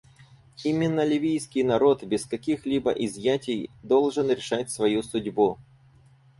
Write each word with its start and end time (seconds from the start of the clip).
Именно 0.63 1.05
ливийский 1.05 1.61
народ, 1.61 2.03
без 2.03 2.25
каких-либо 2.25 2.89
изъятий, 2.89 3.69
должен 3.83 4.31
решать 4.31 4.71
свою 4.71 5.03
судьбу. 5.03 5.59